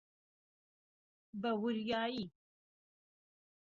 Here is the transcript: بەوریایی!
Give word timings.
بەوریایی! 1.41 2.23